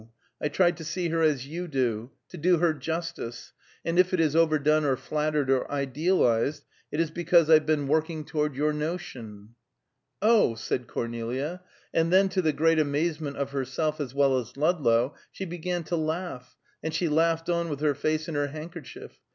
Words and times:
I 0.41 0.49
tried 0.49 0.77
to 0.77 0.83
see 0.83 1.09
her 1.09 1.21
as 1.21 1.45
you 1.45 1.67
do; 1.67 2.09
to 2.29 2.35
do 2.35 2.57
her 2.57 2.73
justice, 2.73 3.53
and 3.85 3.99
if 3.99 4.15
it 4.15 4.19
is 4.19 4.35
overdone, 4.35 4.83
or 4.83 4.97
flattered, 4.97 5.51
or 5.51 5.71
idealized, 5.71 6.65
it 6.91 6.99
is 6.99 7.11
because 7.11 7.51
I've 7.51 7.67
been 7.67 7.87
working 7.87 8.25
toward 8.25 8.55
your 8.55 8.73
notion" 8.73 9.49
"Oh!" 10.23 10.55
said 10.55 10.87
Cornelia, 10.87 11.61
and 11.93 12.11
then, 12.11 12.29
to 12.29 12.41
the 12.41 12.51
great 12.51 12.79
amazement 12.79 13.37
of 13.37 13.51
herself 13.51 14.01
as 14.01 14.15
well 14.15 14.39
as 14.39 14.57
Ludlow, 14.57 15.13
she 15.31 15.45
began 15.45 15.83
to 15.83 15.95
laugh, 15.95 16.57
and 16.81 16.95
she 16.95 17.07
laughed 17.07 17.47
on, 17.47 17.69
with 17.69 17.81
her 17.81 17.93
face 17.93 18.27
in 18.27 18.33
her 18.33 18.47
handkerchief. 18.47 19.19